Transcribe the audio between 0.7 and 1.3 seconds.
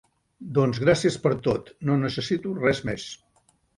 gràcies